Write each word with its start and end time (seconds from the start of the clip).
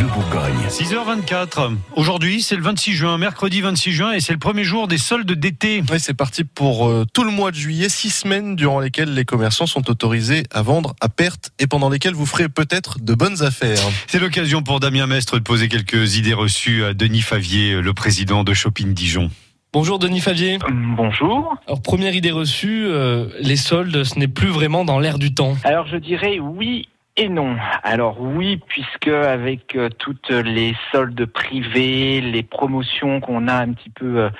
Bleu 0.00 0.08
Bourgogne. 0.14 0.66
6h24. 0.70 1.76
Aujourd'hui, 1.94 2.40
c'est 2.40 2.56
le 2.56 2.62
26 2.62 2.94
juin, 2.94 3.18
mercredi 3.18 3.60
26 3.60 3.92
juin, 3.92 4.12
et 4.12 4.20
c'est 4.20 4.32
le 4.32 4.38
premier 4.38 4.64
jour 4.64 4.88
des 4.88 4.96
soldes 4.96 5.30
d'été. 5.30 5.82
Oui, 5.92 6.00
c'est 6.00 6.14
parti 6.14 6.44
pour 6.44 6.88
euh, 6.88 7.04
tout 7.12 7.22
le 7.22 7.30
mois 7.30 7.50
de 7.50 7.56
juillet, 7.56 7.90
six 7.90 8.08
semaines 8.08 8.56
durant 8.56 8.80
lesquelles 8.80 9.12
les 9.12 9.26
commerçants 9.26 9.66
sont 9.66 9.90
autorisés 9.90 10.44
à 10.52 10.62
vendre 10.62 10.94
à 11.02 11.10
perte 11.10 11.50
et 11.58 11.66
pendant 11.66 11.90
lesquelles 11.90 12.14
vous 12.14 12.24
ferez 12.24 12.48
peut-être 12.48 12.98
de 12.98 13.12
bonnes 13.12 13.42
affaires. 13.42 13.82
C'est 14.06 14.20
l'occasion 14.20 14.62
pour 14.62 14.80
Damien 14.80 15.06
Mestre 15.06 15.38
de 15.38 15.42
poser 15.42 15.68
quelques 15.68 16.16
idées 16.16 16.32
reçues 16.32 16.82
à 16.82 16.94
Denis 16.94 17.20
Favier, 17.20 17.82
le 17.82 17.92
président 17.92 18.42
de 18.42 18.54
Shopping 18.54 18.94
Dijon. 18.94 19.30
Bonjour 19.74 19.98
Denis 19.98 20.20
Favier. 20.20 20.58
Bonjour. 20.96 21.56
Alors 21.66 21.82
première 21.82 22.14
idée 22.14 22.30
reçue, 22.30 22.86
euh, 22.86 23.26
les 23.38 23.56
soldes, 23.56 24.02
ce 24.04 24.18
n'est 24.18 24.28
plus 24.28 24.48
vraiment 24.48 24.86
dans 24.86 24.98
l'air 24.98 25.18
du 25.18 25.34
temps. 25.34 25.56
Alors 25.62 25.86
je 25.88 25.98
dirais 25.98 26.38
oui 26.40 26.88
et 27.20 27.28
non. 27.28 27.56
Alors 27.82 28.18
oui, 28.18 28.58
puisque 28.66 29.08
avec 29.08 29.76
euh, 29.76 29.90
toutes 29.90 30.30
les 30.30 30.74
soldes 30.90 31.26
privées, 31.26 32.22
les 32.22 32.42
promotions 32.42 33.20
qu'on 33.20 33.46
a 33.46 33.56
un 33.56 33.74
petit 33.74 33.90
peu 33.90 34.20
euh, 34.20 34.30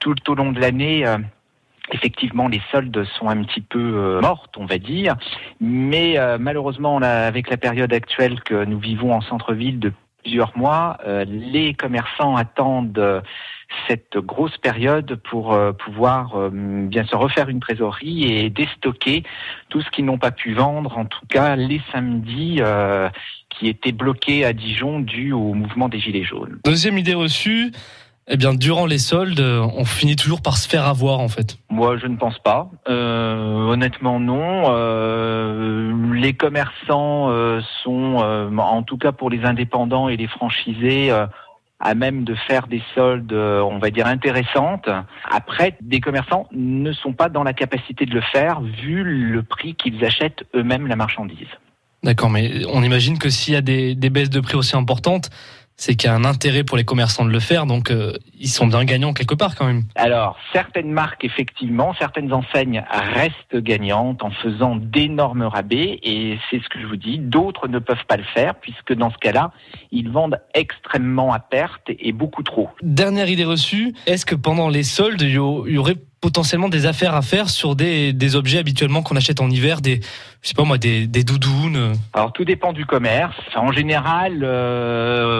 tout 0.00 0.16
au 0.28 0.34
long 0.34 0.50
de 0.50 0.60
l'année, 0.60 1.06
euh, 1.06 1.18
effectivement 1.92 2.48
les 2.48 2.60
soldes 2.72 3.04
sont 3.04 3.28
un 3.28 3.44
petit 3.44 3.60
peu 3.60 4.18
mortes, 4.20 4.56
on 4.56 4.66
va 4.66 4.78
dire. 4.78 5.14
Mais 5.60 6.16
malheureusement, 6.40 6.98
là, 6.98 7.26
avec 7.26 7.50
la 7.50 7.56
période 7.56 7.92
actuelle 7.92 8.40
que 8.42 8.64
nous 8.64 8.78
vivons 8.78 9.12
en 9.12 9.20
centre-ville 9.20 9.78
de 9.78 9.92
plusieurs 10.24 10.56
mois, 10.56 10.96
euh, 11.06 11.24
les 11.28 11.74
commerçants 11.74 12.34
attendent 12.34 12.98
euh, 12.98 13.20
cette 13.88 14.16
grosse 14.16 14.56
période 14.58 15.16
pour 15.30 15.52
euh, 15.52 15.72
pouvoir 15.72 16.50
bien 16.50 17.04
se 17.04 17.14
refaire 17.14 17.48
une 17.48 17.60
trésorerie 17.60 18.24
et 18.24 18.50
déstocker 18.50 19.22
tout 19.68 19.80
ce 19.82 19.90
qu'ils 19.90 20.04
n'ont 20.04 20.18
pas 20.18 20.30
pu 20.30 20.54
vendre, 20.54 20.96
en 20.96 21.04
tout 21.04 21.26
cas 21.28 21.56
les 21.56 21.80
samedis 21.92 22.60
qui 23.50 23.68
étaient 23.68 23.92
bloqués 23.92 24.44
à 24.44 24.52
Dijon 24.52 25.00
dû 25.00 25.32
au 25.32 25.54
mouvement 25.54 25.88
des 25.88 25.98
Gilets 25.98 26.24
jaunes. 26.24 26.58
Deuxième 26.64 26.98
idée 26.98 27.14
reçue, 27.14 27.72
eh 28.26 28.36
bien 28.36 28.54
durant 28.54 28.86
les 28.86 28.98
soldes, 28.98 29.40
on 29.40 29.84
finit 29.84 30.16
toujours 30.16 30.40
par 30.40 30.56
se 30.56 30.68
faire 30.68 30.86
avoir 30.86 31.20
en 31.20 31.28
fait. 31.28 31.58
Moi, 31.68 31.98
je 31.98 32.06
ne 32.06 32.16
pense 32.16 32.38
pas. 32.38 32.70
Euh, 32.88 33.66
honnêtement, 33.66 34.18
non. 34.18 34.64
Euh, 34.68 35.92
les 36.14 36.32
commerçants 36.32 37.30
euh, 37.30 37.60
sont, 37.82 38.22
euh, 38.22 38.48
en 38.56 38.82
tout 38.82 38.96
cas 38.96 39.12
pour 39.12 39.28
les 39.28 39.44
indépendants 39.44 40.08
et 40.08 40.16
les 40.16 40.26
franchisés, 40.26 41.10
euh, 41.10 41.26
à 41.80 41.94
même 41.94 42.24
de 42.24 42.34
faire 42.34 42.66
des 42.66 42.82
soldes, 42.94 43.32
euh, 43.32 43.60
on 43.60 43.78
va 43.78 43.90
dire, 43.90 44.06
intéressantes. 44.06 44.88
Après, 45.30 45.76
des 45.82 46.00
commerçants 46.00 46.46
ne 46.52 46.92
sont 46.92 47.12
pas 47.12 47.28
dans 47.28 47.42
la 47.42 47.52
capacité 47.52 48.06
de 48.06 48.14
le 48.14 48.22
faire 48.22 48.62
vu 48.62 49.04
le 49.04 49.42
prix 49.42 49.74
qu'ils 49.74 50.02
achètent 50.02 50.44
eux-mêmes 50.54 50.86
la 50.86 50.96
marchandise. 50.96 51.48
D'accord, 52.02 52.30
mais 52.30 52.64
on 52.72 52.82
imagine 52.82 53.18
que 53.18 53.28
s'il 53.30 53.54
y 53.54 53.56
a 53.56 53.62
des, 53.62 53.94
des 53.94 54.10
baisses 54.10 54.30
de 54.30 54.40
prix 54.40 54.56
aussi 54.56 54.76
importantes, 54.76 55.30
c'est 55.76 55.94
qu'il 55.96 56.08
y 56.08 56.12
a 56.12 56.14
un 56.14 56.24
intérêt 56.24 56.64
pour 56.64 56.76
les 56.76 56.84
commerçants 56.84 57.24
de 57.24 57.30
le 57.30 57.40
faire, 57.40 57.66
donc 57.66 57.90
euh, 57.90 58.12
ils 58.38 58.48
sont 58.48 58.66
bien 58.66 58.84
gagnants 58.84 59.12
quelque 59.12 59.34
part 59.34 59.56
quand 59.56 59.66
même. 59.66 59.82
Alors, 59.96 60.36
certaines 60.52 60.90
marques, 60.90 61.24
effectivement, 61.24 61.94
certaines 61.98 62.32
enseignes 62.32 62.84
restent 62.90 63.56
gagnantes 63.56 64.22
en 64.22 64.30
faisant 64.30 64.76
d'énormes 64.76 65.42
rabais, 65.42 65.98
et 66.02 66.38
c'est 66.50 66.62
ce 66.62 66.68
que 66.68 66.80
je 66.80 66.86
vous 66.86 66.96
dis. 66.96 67.18
D'autres 67.18 67.68
ne 67.68 67.78
peuvent 67.78 68.04
pas 68.06 68.16
le 68.16 68.24
faire, 68.34 68.54
puisque 68.54 68.94
dans 68.94 69.10
ce 69.10 69.18
cas-là, 69.18 69.50
ils 69.90 70.10
vendent 70.10 70.40
extrêmement 70.54 71.32
à 71.32 71.40
perte 71.40 71.88
et 71.88 72.12
beaucoup 72.12 72.42
trop. 72.42 72.70
Dernière 72.82 73.28
idée 73.28 73.44
reçue, 73.44 73.94
est-ce 74.06 74.24
que 74.24 74.34
pendant 74.34 74.68
les 74.68 74.84
soldes, 74.84 75.22
il 75.22 75.32
y 75.32 75.38
aurait 75.78 75.96
potentiellement 76.20 76.70
des 76.70 76.86
affaires 76.86 77.14
à 77.14 77.20
faire 77.20 77.50
sur 77.50 77.76
des, 77.76 78.14
des 78.14 78.34
objets 78.34 78.58
habituellement 78.58 79.02
qu'on 79.02 79.14
achète 79.14 79.42
en 79.42 79.50
hiver, 79.50 79.82
des, 79.82 80.00
je 80.40 80.48
sais 80.48 80.54
pas 80.54 80.64
moi, 80.64 80.78
des, 80.78 81.06
des 81.06 81.22
doudounes? 81.22 81.92
Alors, 82.14 82.32
tout 82.32 82.46
dépend 82.46 82.72
du 82.72 82.86
commerce. 82.86 83.36
En 83.54 83.72
général, 83.72 84.40
euh, 84.42 85.33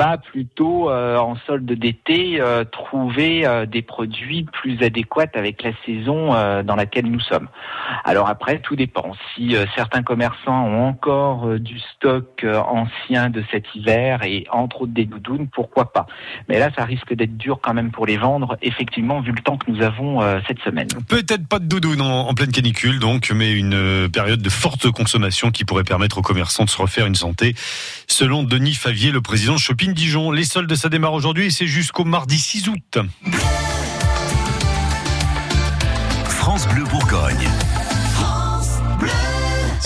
va 0.00 0.16
plutôt, 0.16 0.88
euh, 0.88 1.18
en 1.18 1.36
solde 1.46 1.70
d'été, 1.70 2.40
euh, 2.40 2.64
trouver 2.64 3.46
euh, 3.46 3.66
des 3.66 3.82
produits 3.82 4.44
plus 4.44 4.82
adéquats 4.82 5.26
avec 5.34 5.62
la 5.62 5.72
saison 5.84 6.30
dans 6.62 6.76
laquelle 6.76 7.06
nous 7.06 7.20
sommes. 7.20 7.48
Alors 8.04 8.28
après, 8.28 8.60
tout 8.60 8.76
dépend. 8.76 9.12
Si 9.34 9.54
certains 9.74 10.02
commerçants 10.02 10.64
ont 10.66 10.88
encore 10.88 11.58
du 11.58 11.78
stock 11.78 12.44
ancien 12.44 13.30
de 13.30 13.42
cet 13.50 13.64
hiver 13.74 14.22
et 14.22 14.46
entre 14.50 14.82
autres 14.82 14.92
des 14.92 15.04
doudounes, 15.04 15.48
pourquoi 15.48 15.92
pas 15.92 16.06
Mais 16.48 16.58
là, 16.58 16.70
ça 16.76 16.84
risque 16.84 17.12
d'être 17.14 17.36
dur 17.36 17.58
quand 17.62 17.74
même 17.74 17.90
pour 17.90 18.06
les 18.06 18.16
vendre, 18.16 18.56
effectivement, 18.62 19.20
vu 19.20 19.32
le 19.32 19.42
temps 19.42 19.56
que 19.56 19.70
nous 19.70 19.82
avons 19.82 20.20
cette 20.46 20.60
semaine. 20.60 20.88
Peut-être 21.08 21.46
pas 21.46 21.58
de 21.58 21.66
doudoune 21.66 22.00
en, 22.00 22.32
pleine 22.34 22.52
canicule, 22.52 22.98
donc, 22.98 23.30
mais 23.34 23.52
une 23.52 24.08
période 24.12 24.40
de 24.40 24.50
forte 24.50 24.90
consommation 24.90 25.50
qui 25.50 25.64
pourrait 25.64 25.84
permettre 25.84 26.18
aux 26.18 26.22
commerçants 26.22 26.64
de 26.64 26.70
se 26.70 26.80
refaire 26.80 27.06
une 27.06 27.14
santé. 27.14 27.54
Selon 28.06 28.42
Denis 28.42 28.74
Favier, 28.74 29.10
le 29.10 29.20
président 29.20 29.54
de 29.54 29.60
Shopping 29.60 29.89
Dijon, 29.94 30.30
les 30.30 30.44
soldes, 30.44 30.74
ça 30.74 30.88
démarre 30.88 31.12
aujourd'hui 31.12 31.46
et 31.46 31.50
c'est 31.50 31.66
jusqu'au 31.66 32.04
mardi 32.04 32.38
6 32.38 32.68
août. 32.68 32.98